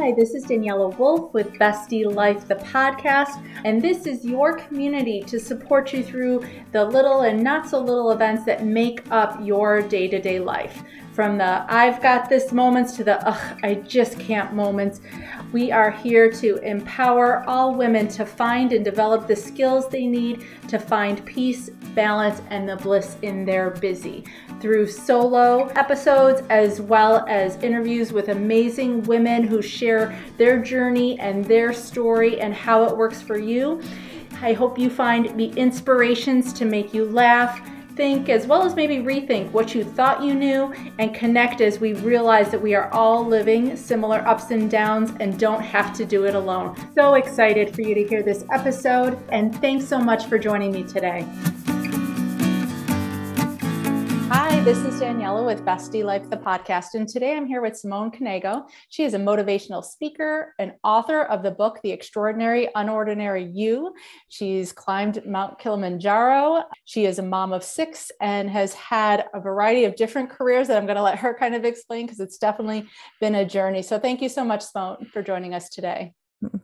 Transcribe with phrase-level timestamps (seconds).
[0.00, 5.20] Hi, this is Daniela Wolf with Bestie Life, the podcast, and this is your community
[5.22, 9.82] to support you through the little and not so little events that make up your
[9.82, 10.84] day to day life.
[11.18, 15.00] From the I've got this moments to the ugh, I just can't moments.
[15.50, 20.46] We are here to empower all women to find and develop the skills they need
[20.68, 24.26] to find peace, balance, and the bliss in their busy
[24.60, 31.44] through solo episodes as well as interviews with amazing women who share their journey and
[31.46, 33.82] their story and how it works for you.
[34.40, 37.60] I hope you find the inspirations to make you laugh,
[37.98, 41.94] think, as well as maybe rethink what you thought you knew and connect as we
[41.94, 46.24] realize that we are all living similar ups and downs and don't have to do
[46.24, 46.76] it alone.
[46.94, 50.84] So excited for you to hear this episode, and thanks so much for joining me
[50.84, 51.26] today.
[54.58, 56.94] Hi, this is Daniela with Bestie Life, the podcast.
[56.94, 58.68] And today I'm here with Simone Knego.
[58.88, 63.94] She is a motivational speaker and author of the book, The Extraordinary Unordinary You.
[64.28, 66.64] She's climbed Mount Kilimanjaro.
[66.86, 70.76] She is a mom of six and has had a variety of different careers that
[70.76, 72.88] I'm going to let her kind of explain because it's definitely
[73.20, 73.82] been a journey.
[73.82, 76.14] So thank you so much, Simone, for joining us today.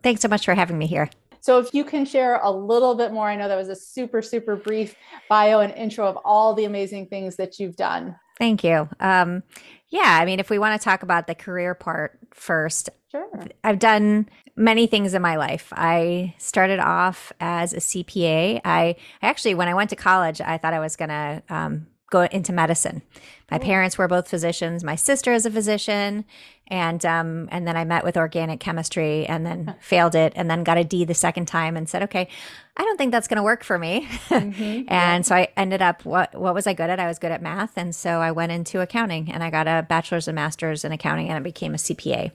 [0.03, 1.11] Thanks so much for having me here.
[1.45, 4.23] So if you can share a little bit more, I know that was a super,
[4.23, 4.95] super brief
[5.29, 8.17] bio and intro of all the amazing things that you've done.
[8.39, 8.89] Thank you.
[8.99, 9.43] Um,
[9.91, 13.29] yeah, I mean, if we want to talk about the career part first, sure.
[13.63, 15.71] I've done many things in my life.
[15.77, 18.63] I started off as a CPA.
[18.65, 21.89] I, I actually, when I went to college, I thought I was going to um,
[22.15, 23.03] go into medicine.
[23.51, 24.85] My parents were both physicians.
[24.85, 26.25] My sister is a physician,
[26.69, 30.65] and um, and then I met with organic chemistry, and then failed it, and then
[30.65, 32.29] got a D the second time, and said, okay,
[32.77, 34.09] I don't think that's going to work for me.
[34.29, 34.63] Mm-hmm.
[34.89, 35.21] and yeah.
[35.23, 37.01] so I ended up what what was I good at?
[37.01, 39.85] I was good at math, and so I went into accounting, and I got a
[39.89, 42.31] bachelor's and master's in accounting, and I became a CPA.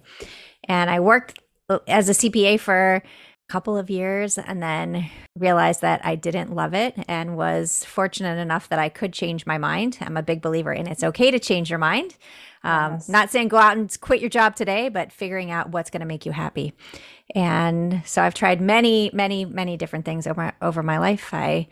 [0.65, 1.39] And I worked
[1.87, 3.01] as a CPA for
[3.49, 8.69] couple of years and then realized that I didn't love it and was fortunate enough
[8.69, 9.97] that I could change my mind.
[10.01, 12.15] I'm a big believer in it's okay to change your mind.
[12.63, 13.09] Um, yes.
[13.09, 16.05] Not saying go out and quit your job today, but figuring out what's going to
[16.05, 16.73] make you happy.
[17.35, 21.33] And so I've tried many, many, many different things over over my life.
[21.33, 21.67] I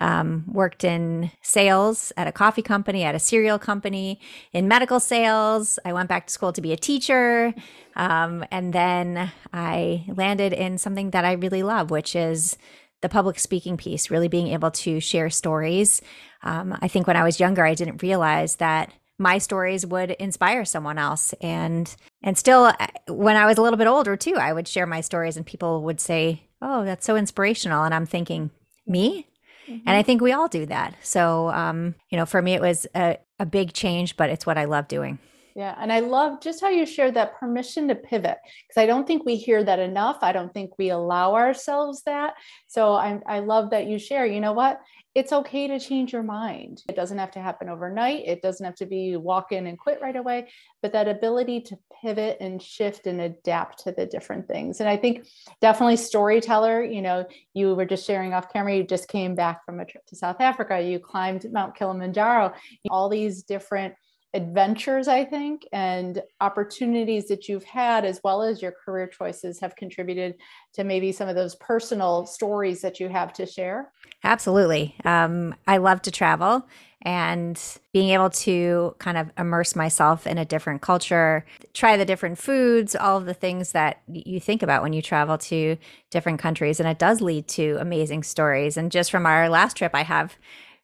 [0.00, 4.20] um, worked in sales at a coffee company, at a cereal company,
[4.52, 5.78] in medical sales.
[5.84, 7.54] I went back to school to be a teacher.
[7.96, 12.56] Um, and then I landed in something that I really love, which is
[13.00, 16.00] the public speaking piece, really being able to share stories.
[16.42, 20.64] Um, I think when I was younger, I didn't realize that my stories would inspire
[20.64, 24.52] someone else and and still uh, when i was a little bit older too i
[24.52, 28.50] would share my stories and people would say oh that's so inspirational and i'm thinking
[28.86, 29.26] me
[29.68, 29.88] Mm-hmm.
[29.88, 30.94] And I think we all do that.
[31.02, 34.58] So, um, you know, for me, it was a, a big change, but it's what
[34.58, 35.18] I love doing.
[35.54, 35.74] Yeah.
[35.76, 39.24] And I love just how you shared that permission to pivot because I don't think
[39.24, 40.18] we hear that enough.
[40.22, 42.34] I don't think we allow ourselves that.
[42.68, 44.80] So I, I love that you share, you know what?
[45.18, 46.84] it's okay to change your mind.
[46.88, 48.22] It doesn't have to happen overnight.
[48.24, 50.48] It doesn't have to be walk in and quit right away,
[50.80, 54.80] but that ability to pivot and shift and adapt to the different things.
[54.80, 55.26] And I think
[55.60, 59.80] definitely storyteller, you know, you were just sharing off camera, you just came back from
[59.80, 62.52] a trip to South Africa, you climbed Mount Kilimanjaro,
[62.90, 63.94] all these different
[64.34, 69.74] adventures, I think, and opportunities that you've had, as well as your career choices, have
[69.74, 70.34] contributed
[70.74, 73.90] to maybe some of those personal stories that you have to share?
[74.24, 74.94] Absolutely.
[75.04, 76.68] Um, I love to travel
[77.02, 82.38] and being able to kind of immerse myself in a different culture, try the different
[82.38, 85.76] foods, all of the things that you think about when you travel to
[86.10, 86.80] different countries.
[86.80, 88.76] And it does lead to amazing stories.
[88.76, 90.36] And just from our last trip, I have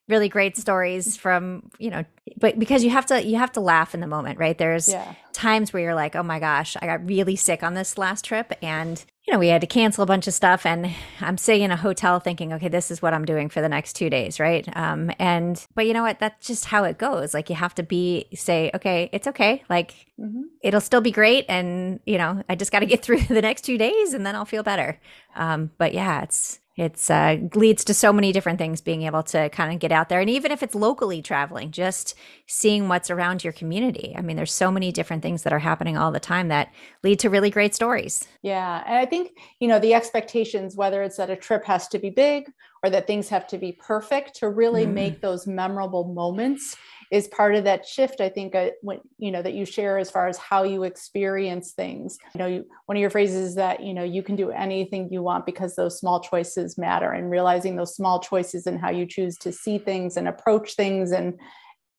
[0.08, 2.04] really great stories from you know
[2.38, 5.14] but because you have to you have to laugh in the moment right there's yeah.
[5.34, 8.52] Times where you're like oh my gosh i got really sick on this last trip.
[8.62, 10.64] And you know we had to cancel a bunch of stuff.
[10.64, 13.68] And i'm sitting in a hotel thinking okay this is what i'm doing for the
[13.68, 14.66] next two days right?
[14.76, 16.20] Um and but you know what?
[16.20, 17.34] That's just how it goes.
[17.34, 19.62] Like you have to be say okay it's okay.
[19.68, 20.42] Like mm-hmm.
[20.62, 21.44] it'll still be great.
[21.48, 24.34] And you know i just got to get through the next two days and then
[24.36, 25.00] i'll feel better.
[25.34, 29.48] Um but yeah it's it's uh, leads to so many different things being able to
[29.50, 30.20] kind of get out there.
[30.20, 32.16] And even if it's locally traveling just
[32.46, 34.14] seeing what's around your community.
[34.16, 36.70] I mean there's so many different things that are happening all the time that
[37.02, 41.16] lead to really great stories yeah and i think you know the expectations whether it's
[41.16, 44.50] that a trip has to be big or that things have to be perfect to
[44.50, 44.92] really mm.
[44.92, 46.76] make those memorable moments
[47.10, 50.10] is part of that shift i think uh, when you know that you share as
[50.10, 53.82] far as how you experience things you know you, one of your phrases is that
[53.82, 57.76] you know you can do anything you want because those small choices matter and realizing
[57.76, 61.38] those small choices and how you choose to see things and approach things and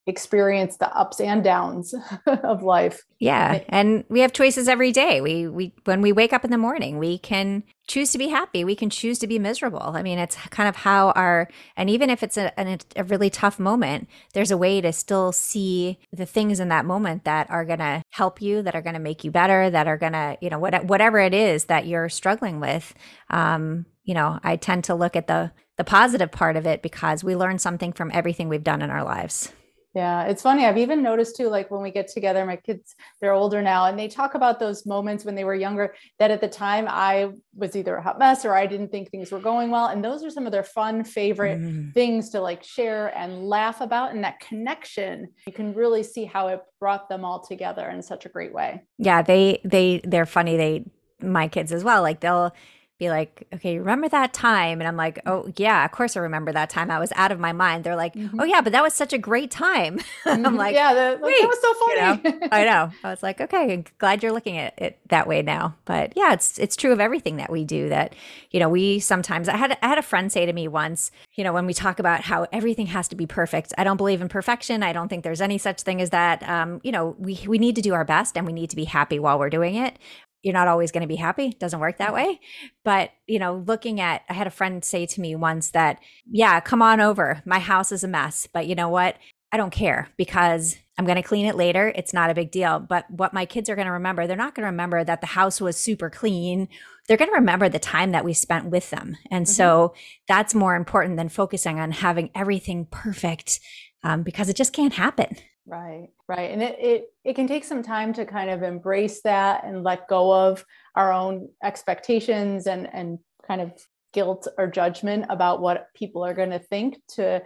[0.07, 1.95] experience the ups and downs
[2.27, 3.03] of life.
[3.19, 5.21] Yeah, and we have choices every day.
[5.21, 8.63] We we when we wake up in the morning, we can choose to be happy.
[8.63, 9.81] We can choose to be miserable.
[9.81, 13.29] I mean, it's kind of how our and even if it's a, a, a really
[13.29, 17.65] tough moment, there's a way to still see the things in that moment that are
[17.65, 20.37] going to help you, that are going to make you better, that are going to
[20.41, 22.93] you know what, whatever it is that you're struggling with.
[23.29, 27.23] Um, you know, I tend to look at the the positive part of it because
[27.23, 29.51] we learn something from everything we've done in our lives.
[29.95, 30.65] Yeah, it's funny.
[30.65, 33.97] I've even noticed too, like when we get together, my kids, they're older now, and
[33.97, 37.77] they talk about those moments when they were younger that at the time I was
[37.77, 39.87] either a hot mess or I didn't think things were going well.
[39.87, 41.93] And those are some of their fun, favorite mm.
[41.93, 44.13] things to like share and laugh about.
[44.13, 48.25] And that connection, you can really see how it brought them all together in such
[48.25, 48.83] a great way.
[48.97, 50.57] Yeah, they, they, they're funny.
[50.57, 50.85] They,
[51.21, 52.53] my kids as well, like they'll,
[52.97, 54.79] be like, okay, remember that time?
[54.79, 56.89] And I'm like, oh, yeah, of course I remember that time.
[56.89, 57.83] I was out of my mind.
[57.83, 58.39] They're like, mm-hmm.
[58.39, 59.99] oh, yeah, but that was such a great time.
[60.25, 60.45] Mm-hmm.
[60.45, 62.21] I'm like, yeah, the, like, that was so funny.
[62.23, 62.47] You know?
[62.51, 62.91] I know.
[63.03, 65.75] I was like, okay, glad you're looking at it that way now.
[65.85, 68.15] But yeah, it's it's true of everything that we do that,
[68.49, 71.43] you know, we sometimes, I had, I had a friend say to me once, you
[71.43, 74.29] know, when we talk about how everything has to be perfect, I don't believe in
[74.29, 74.81] perfection.
[74.81, 76.47] I don't think there's any such thing as that.
[76.49, 78.85] Um, you know, we, we need to do our best and we need to be
[78.85, 79.99] happy while we're doing it
[80.45, 81.47] you're not always going to be happy.
[81.47, 82.27] It doesn't work that mm-hmm.
[82.27, 82.39] way.
[82.83, 85.99] But, you know, looking at, I had a friend say to me once that,
[86.29, 87.41] yeah, come on over.
[87.45, 88.47] My house is a mess.
[88.53, 89.17] But you know what?
[89.51, 91.91] I don't care because I'm going to clean it later.
[91.95, 92.79] It's not a big deal.
[92.79, 95.27] But what my kids are going to remember, they're not going to remember that the
[95.27, 96.67] house was super clean.
[97.07, 99.17] They're going to remember the time that we spent with them.
[99.31, 99.51] And mm-hmm.
[99.51, 99.95] so
[100.27, 103.59] that's more important than focusing on having everything perfect
[104.03, 105.37] um, because it just can't happen.
[105.67, 106.51] Right, right.
[106.51, 110.07] And it, it it can take some time to kind of embrace that and let
[110.07, 110.63] go of
[110.95, 113.71] our own expectations and and kind of
[114.13, 117.41] guilt or judgment about what people are going to think to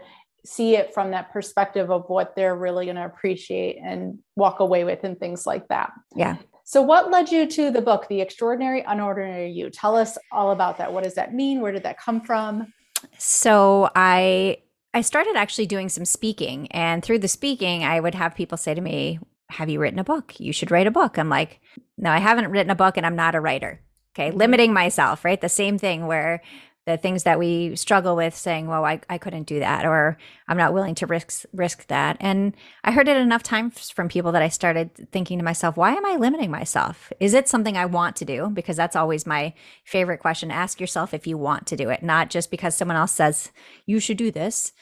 [0.46, 4.84] see it from that perspective of what they're really going to appreciate and walk away
[4.84, 5.92] with and things like that.
[6.16, 6.38] Yeah.
[6.64, 9.70] So, what led you to the book, The Extraordinary Unordinary You?
[9.70, 10.94] Tell us all about that.
[10.94, 11.62] What does that mean?
[11.62, 12.72] Where did that come from?
[13.18, 14.58] So, I
[14.94, 16.68] I started actually doing some speaking.
[16.72, 19.20] And through the speaking, I would have people say to me,
[19.50, 20.40] Have you written a book?
[20.40, 21.18] You should write a book.
[21.18, 21.60] I'm like,
[21.98, 23.82] No, I haven't written a book and I'm not a writer.
[24.16, 24.30] Okay.
[24.30, 24.38] Mm-hmm.
[24.38, 25.40] Limiting myself, right?
[25.40, 26.42] The same thing where
[26.90, 30.58] the things that we struggle with saying well I, I couldn't do that or i'm
[30.58, 34.42] not willing to risk risk that and i heard it enough times from people that
[34.42, 38.16] i started thinking to myself why am i limiting myself is it something i want
[38.16, 39.54] to do because that's always my
[39.84, 43.12] favorite question ask yourself if you want to do it not just because someone else
[43.12, 43.52] says
[43.86, 44.74] you should do this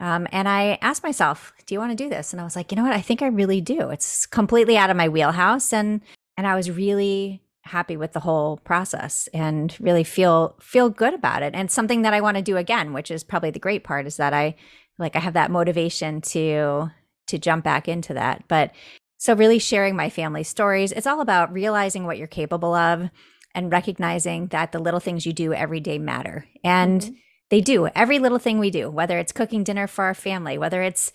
[0.00, 2.72] um, and I asked myself, "Do you want to do this?" And I was like,
[2.72, 2.92] "You know what?
[2.92, 3.90] I think I really do.
[3.90, 6.00] It's completely out of my wheelhouse." And
[6.36, 11.42] and I was really happy with the whole process and really feel feel good about
[11.42, 11.54] it.
[11.54, 14.18] And something that I want to do again which is probably the great part is
[14.18, 14.56] that I
[14.98, 16.90] like I have that motivation to
[17.28, 18.44] to jump back into that.
[18.48, 18.72] But
[19.16, 23.08] so really sharing my family stories it's all about realizing what you're capable of
[23.54, 26.46] and recognizing that the little things you do every day matter.
[26.62, 27.14] And mm-hmm.
[27.48, 27.86] they do.
[27.94, 31.12] Every little thing we do whether it's cooking dinner for our family whether it's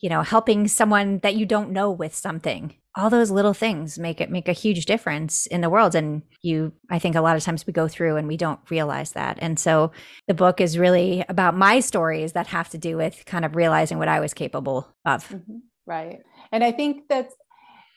[0.00, 4.20] you know helping someone that you don't know with something all those little things make
[4.20, 7.42] it make a huge difference in the world and you i think a lot of
[7.42, 9.38] times we go through and we don't realize that.
[9.40, 9.92] And so
[10.26, 13.98] the book is really about my stories that have to do with kind of realizing
[13.98, 15.28] what i was capable of.
[15.28, 15.58] Mm-hmm.
[15.86, 16.20] right.
[16.52, 17.34] And i think that's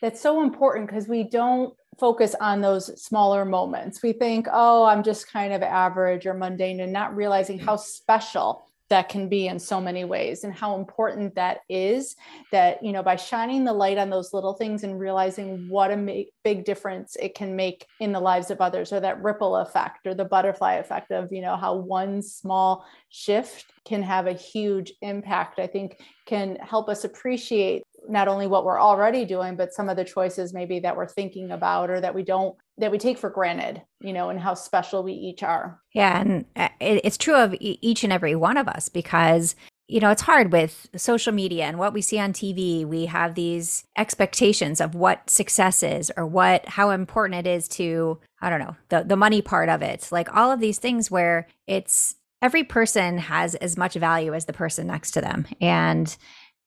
[0.00, 4.02] that's so important because we don't focus on those smaller moments.
[4.02, 8.68] We think oh i'm just kind of average or mundane and not realizing how special
[8.94, 12.14] that can be in so many ways and how important that is
[12.52, 15.96] that you know by shining the light on those little things and realizing what a
[15.96, 20.06] make, big difference it can make in the lives of others or that ripple effect
[20.06, 24.92] or the butterfly effect of you know how one small shift can have a huge
[25.02, 29.88] impact i think can help us appreciate not only what we're already doing but some
[29.88, 33.18] of the choices maybe that we're thinking about or that we don't that we take
[33.18, 37.36] for granted you know and how special we each are yeah and uh, it's true
[37.36, 39.54] of each and every one of us because
[39.86, 42.86] you know, it's hard with social media and what we see on TV.
[42.86, 48.18] We have these expectations of what success is or what how important it is to,
[48.40, 50.08] I don't know, the the money part of it.
[50.10, 54.52] Like all of these things where it's every person has as much value as the
[54.54, 55.46] person next to them.
[55.60, 56.16] And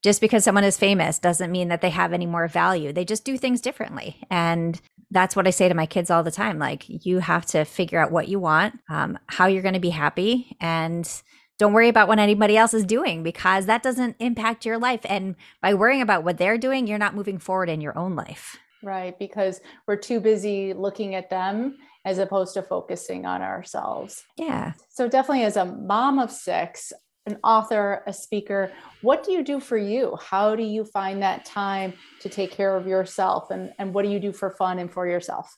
[0.03, 2.93] just because someone is famous doesn't mean that they have any more value.
[2.93, 4.21] They just do things differently.
[4.29, 4.79] And
[5.11, 6.59] that's what I say to my kids all the time.
[6.59, 9.89] Like, you have to figure out what you want, um, how you're going to be
[9.89, 11.09] happy, and
[11.57, 15.01] don't worry about what anybody else is doing because that doesn't impact your life.
[15.05, 18.57] And by worrying about what they're doing, you're not moving forward in your own life.
[18.83, 19.17] Right.
[19.17, 24.23] Because we're too busy looking at them as opposed to focusing on ourselves.
[24.37, 24.73] Yeah.
[24.89, 26.93] So, definitely as a mom of six,
[27.27, 28.71] an author, a speaker.
[29.01, 30.17] What do you do for you?
[30.19, 33.51] How do you find that time to take care of yourself?
[33.51, 35.57] And, and what do you do for fun and for yourself?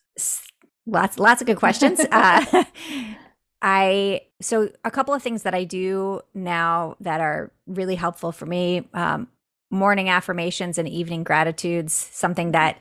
[0.86, 2.00] Lots, lots of good questions.
[2.12, 2.64] uh,
[3.62, 8.46] I so a couple of things that I do now that are really helpful for
[8.46, 8.88] me.
[8.94, 9.28] Um,
[9.70, 12.80] morning affirmations and evening gratitudes, something that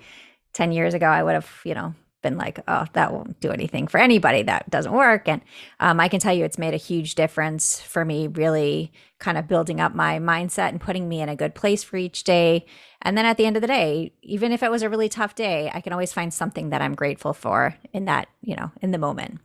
[0.54, 1.94] 10 years ago I would have, you know,
[2.28, 4.42] been like, oh, that won't do anything for anybody.
[4.42, 5.28] That doesn't work.
[5.28, 5.40] And
[5.80, 9.48] um, I can tell you it's made a huge difference for me, really kind of
[9.48, 12.66] building up my mindset and putting me in a good place for each day.
[13.02, 15.34] And then at the end of the day, even if it was a really tough
[15.34, 18.90] day, I can always find something that I'm grateful for in that, you know, in
[18.90, 19.40] the moment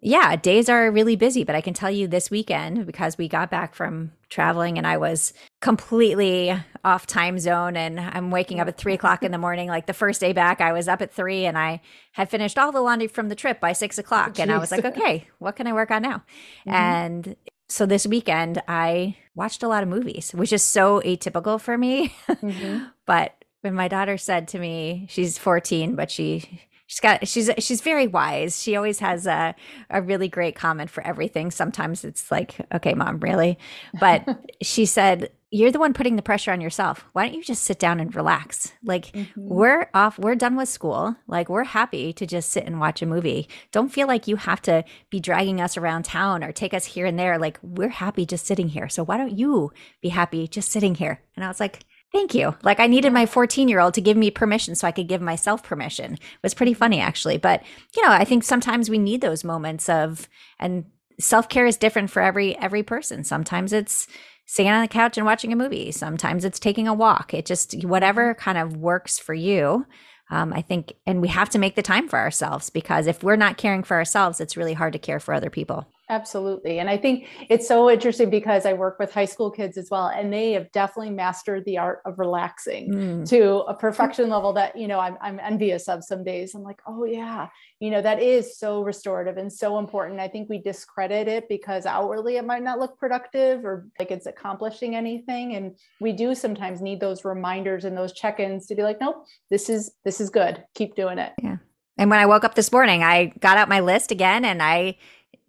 [0.00, 3.50] yeah, days are really busy, but I can tell you this weekend because we got
[3.50, 6.56] back from traveling and I was completely
[6.88, 9.68] off time zone and I'm waking up at three o'clock in the morning.
[9.68, 11.80] Like the first day back, I was up at three and I
[12.12, 14.40] had finished all the laundry from the trip by six o'clock.
[14.40, 16.22] And I was like, okay, what can I work on now?
[16.66, 16.70] Mm-hmm.
[16.70, 17.36] And
[17.68, 22.14] so this weekend, I watched a lot of movies, which is so atypical for me.
[22.28, 22.84] Mm-hmm.
[23.06, 27.80] but when my daughter said to me, she's 14, but she she's got she's she's
[27.82, 28.60] very wise.
[28.60, 29.54] She always has a
[29.90, 31.50] a really great comment for everything.
[31.50, 33.58] Sometimes it's like, okay, mom, really?
[34.00, 34.26] But
[34.62, 37.06] she said, you're the one putting the pressure on yourself.
[37.12, 38.72] Why don't you just sit down and relax?
[38.84, 39.48] Like mm-hmm.
[39.48, 41.16] we're off, we're done with school.
[41.26, 43.48] Like we're happy to just sit and watch a movie.
[43.72, 47.06] Don't feel like you have to be dragging us around town or take us here
[47.06, 47.38] and there.
[47.38, 48.90] Like we're happy just sitting here.
[48.90, 51.22] So why don't you be happy just sitting here?
[51.34, 52.56] And I was like, Thank you.
[52.62, 55.20] Like I needed my 14 year old to give me permission so I could give
[55.20, 56.14] myself permission.
[56.14, 57.36] It was pretty funny actually.
[57.36, 57.62] But,
[57.94, 60.26] you know, I think sometimes we need those moments of,
[60.58, 60.86] and
[61.20, 63.24] self care is different for every, every person.
[63.24, 64.08] Sometimes it's
[64.48, 65.92] sitting on the couch and watching a movie.
[65.92, 67.34] Sometimes it's taking a walk.
[67.34, 69.86] It just, whatever kind of works for you.
[70.30, 73.36] Um, I think, and we have to make the time for ourselves because if we're
[73.36, 75.86] not caring for ourselves, it's really hard to care for other people.
[76.10, 76.78] Absolutely.
[76.78, 80.06] And I think it's so interesting because I work with high school kids as well,
[80.06, 83.28] and they have definitely mastered the art of relaxing mm.
[83.28, 86.54] to a perfection level that, you know, I'm, I'm envious of some days.
[86.54, 87.48] I'm like, oh, yeah,
[87.78, 90.18] you know, that is so restorative and so important.
[90.18, 94.26] I think we discredit it because outwardly it might not look productive or like it's
[94.26, 95.56] accomplishing anything.
[95.56, 99.26] And we do sometimes need those reminders and those check ins to be like, nope,
[99.50, 100.64] this is, this is good.
[100.74, 101.32] Keep doing it.
[101.42, 101.58] Yeah.
[101.98, 104.96] And when I woke up this morning, I got out my list again and I,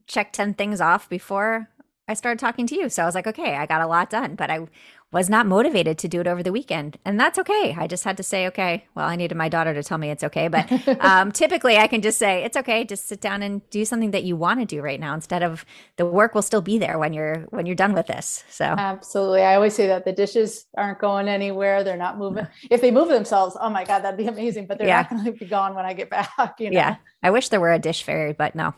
[0.09, 1.69] check 10 things off before
[2.09, 2.89] I started talking to you.
[2.89, 4.67] So I was like, okay, I got a lot done, but I
[5.11, 6.97] was not motivated to do it over the weekend.
[7.05, 7.75] And that's okay.
[7.77, 10.23] I just had to say, okay, well, I needed my daughter to tell me it's
[10.23, 10.47] okay.
[10.47, 10.71] But
[11.03, 12.83] um, typically I can just say, it's okay.
[12.83, 15.65] Just sit down and do something that you want to do right now instead of
[15.97, 18.43] the work will still be there when you're, when you're done with this.
[18.49, 19.43] So absolutely.
[19.43, 21.83] I always say that the dishes aren't going anywhere.
[21.83, 22.47] They're not moving.
[22.71, 24.65] If they move themselves, oh my God, that'd be amazing.
[24.65, 25.01] But they're yeah.
[25.01, 26.29] not going to be gone when I get back.
[26.59, 26.75] You know?
[26.75, 26.95] Yeah.
[27.21, 28.73] I wish there were a dish fairy, but no.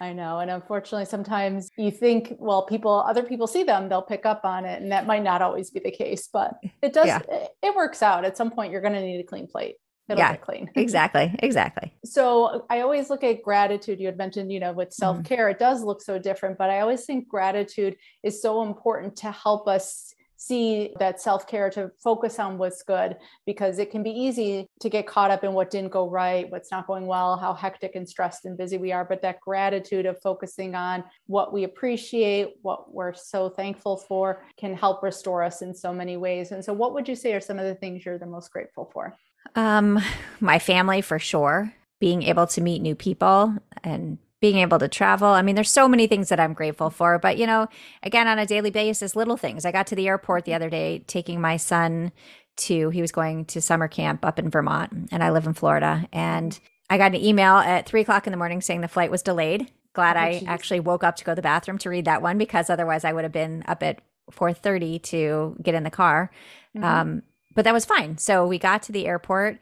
[0.00, 0.38] I know.
[0.38, 4.64] And unfortunately, sometimes you think, well, people, other people see them, they'll pick up on
[4.64, 4.80] it.
[4.80, 7.20] And that might not always be the case, but it does, yeah.
[7.28, 8.24] it, it, works out.
[8.24, 9.76] At some point, you're going to need a clean plate.
[10.08, 10.70] It'll yeah, get clean.
[10.74, 11.34] exactly.
[11.40, 11.92] Exactly.
[12.04, 14.00] So I always look at gratitude.
[14.00, 15.56] You had mentioned, you know, with self care, mm-hmm.
[15.56, 19.68] it does look so different, but I always think gratitude is so important to help
[19.68, 24.66] us see that self care to focus on what's good because it can be easy
[24.80, 27.96] to get caught up in what didn't go right, what's not going well, how hectic
[27.96, 29.04] and stressed and busy we are.
[29.04, 34.74] But that gratitude of focusing on what we appreciate, what we're so thankful for, can
[34.74, 36.52] help restore us in so many ways.
[36.52, 38.90] And so, what would you say are some of the things you're the most grateful
[38.92, 39.14] for?
[39.56, 40.00] Um,
[40.40, 41.74] my family for sure.
[42.00, 45.28] Being able to meet new people and being able to travel.
[45.28, 47.68] I mean, there's so many things that I'm grateful for, but you know,
[48.02, 49.64] again, on a daily basis, little things.
[49.64, 52.12] I got to the airport the other day taking my son
[52.58, 56.06] to, he was going to summer camp up in Vermont, and I live in Florida.
[56.12, 56.58] And
[56.90, 59.70] I got an email at three o'clock in the morning saying the flight was delayed.
[59.92, 62.38] Glad oh, I actually woke up to go to the bathroom to read that one
[62.38, 66.30] because otherwise I would have been up at 4:30 to get in the car.
[66.76, 66.84] Mm-hmm.
[66.84, 67.22] Um,
[67.54, 68.18] but that was fine.
[68.18, 69.58] So we got to the airport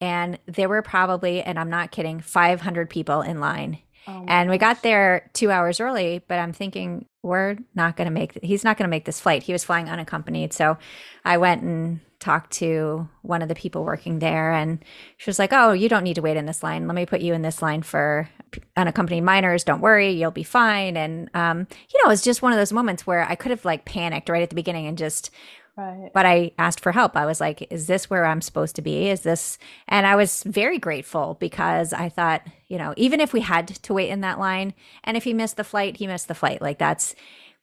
[0.00, 4.58] and there were probably, and I'm not kidding, 500 people in line Oh and we
[4.58, 8.76] got there two hours early, but I'm thinking we're not going to make, he's not
[8.76, 9.42] going to make this flight.
[9.42, 10.52] He was flying unaccompanied.
[10.52, 10.78] So
[11.24, 14.84] I went and talked to one of the people working there and
[15.16, 16.86] she was like, Oh, you don't need to wait in this line.
[16.86, 18.28] Let me put you in this line for
[18.76, 19.64] unaccompanied minors.
[19.64, 20.96] Don't worry, you'll be fine.
[20.96, 23.64] And, um, you know, it was just one of those moments where I could have
[23.64, 25.30] like panicked right at the beginning and just
[25.76, 26.10] Right.
[26.14, 27.16] But I asked for help.
[27.16, 29.10] I was like, is this where I'm supposed to be?
[29.10, 29.58] Is this?
[29.88, 33.94] And I was very grateful because I thought, you know, even if we had to
[33.94, 34.72] wait in that line
[35.04, 36.62] and if he missed the flight, he missed the flight.
[36.62, 37.14] Like that's,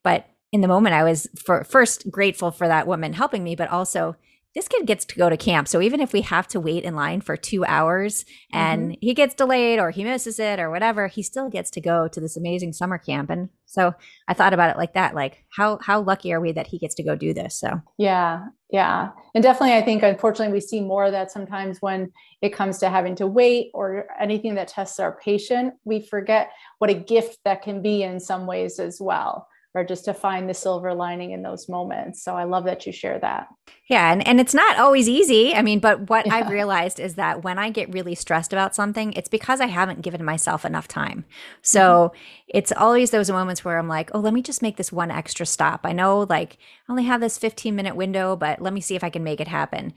[0.03, 3.70] but in the moment, I was for, first grateful for that woman helping me, but
[3.72, 4.15] also
[4.55, 5.67] this kid gets to go to camp.
[5.67, 9.00] So even if we have to wait in line for two hours and mm-hmm.
[9.01, 12.19] he gets delayed or he misses it or whatever, he still gets to go to
[12.19, 13.31] this amazing summer camp.
[13.31, 13.93] And so
[14.27, 16.93] I thought about it like that, like how how lucky are we that he gets
[16.95, 17.60] to go do this?
[17.60, 19.10] So yeah, yeah.
[19.33, 22.12] And definitely I think unfortunately we see more of that sometimes when
[22.43, 26.91] it comes to having to wait or anything that tests our patient, we forget what
[26.91, 30.53] a gift that can be in some ways as well or just to find the
[30.53, 32.23] silver lining in those moments.
[32.23, 33.47] So I love that you share that.
[33.89, 35.53] Yeah, and, and it's not always easy.
[35.55, 36.35] I mean, but what yeah.
[36.35, 40.01] I've realized is that when I get really stressed about something, it's because I haven't
[40.01, 41.25] given myself enough time.
[41.61, 42.57] So mm-hmm.
[42.59, 45.45] it's always those moments where I'm like, oh, let me just make this one extra
[45.45, 45.81] stop.
[45.83, 49.03] I know like I only have this 15 minute window, but let me see if
[49.03, 49.93] I can make it happen.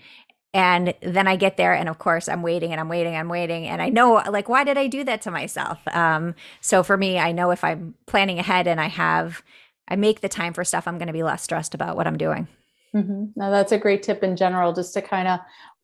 [0.54, 3.66] And then I get there, and of course, I'm waiting and I'm waiting, I'm waiting.
[3.66, 5.86] And I know, like, why did I do that to myself?
[5.88, 9.42] Um, so for me, I know if I'm planning ahead and I have
[9.88, 12.18] I make the time for stuff, I'm going to be less stressed about what I'm
[12.18, 12.48] doing.
[12.94, 13.26] Mm-hmm.
[13.36, 15.40] Now that's a great tip in general, just to kind of,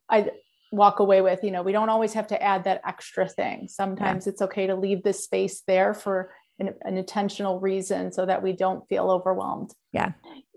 [0.09, 0.30] I
[0.73, 3.68] walk away with, you know, we don't always have to add that extra thing.
[3.68, 4.30] Sometimes yeah.
[4.32, 8.52] it's okay to leave this space there for an, an intentional reason so that we
[8.52, 9.73] don't feel overwhelmed.
[9.92, 10.12] Yeah.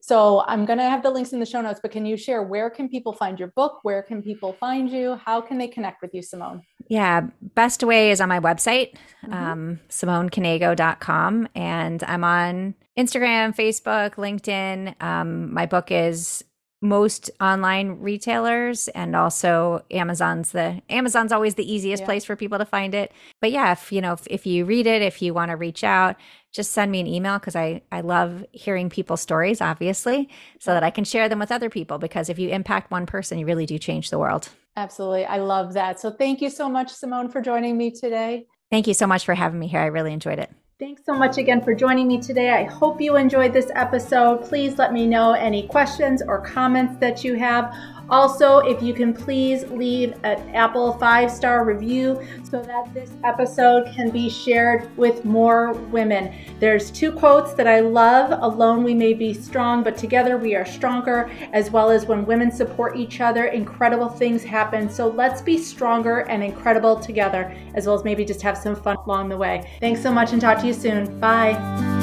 [0.05, 2.43] So I'm going to have the links in the show notes, but can you share
[2.43, 3.79] where can people find your book?
[3.81, 5.15] Where can people find you?
[5.15, 6.61] How can they connect with you, Simone?
[6.87, 7.21] Yeah,
[7.55, 8.93] best way is on my website,
[9.25, 9.33] mm-hmm.
[9.33, 11.47] um, simoneknego.com.
[11.55, 15.01] And I'm on Instagram, Facebook, LinkedIn.
[15.01, 16.43] Um, my book is
[16.83, 22.05] most online retailers and also Amazon's the Amazon's always the easiest yeah.
[22.05, 23.11] place for people to find it.
[23.41, 25.83] But yeah, if you know if, if you read it, if you want to reach
[25.83, 26.15] out,
[26.55, 30.83] just send me an email because I I love hearing people's stories, obviously, so that
[30.83, 31.97] I can share them with other people.
[31.97, 34.49] Because if you impact one person, you really do change the world.
[34.77, 35.99] Absolutely, I love that.
[35.99, 38.47] So thank you so much, Simone, for joining me today.
[38.71, 39.79] Thank you so much for having me here.
[39.79, 40.49] I really enjoyed it.
[40.77, 42.49] Thanks so much again for joining me today.
[42.49, 44.43] I hope you enjoyed this episode.
[44.43, 47.73] Please let me know any questions or comments that you have.
[48.09, 53.93] Also, if you can please leave an Apple five star review so that this episode
[53.93, 56.33] can be shared with more women.
[56.59, 60.65] There's two quotes that I love Alone we may be strong, but together we are
[60.65, 64.89] stronger, as well as when women support each other, incredible things happen.
[64.89, 68.97] So let's be stronger and incredible together, as well as maybe just have some fun
[69.05, 69.69] along the way.
[69.79, 71.19] Thanks so much and talk to you soon.
[71.19, 71.94] Bye.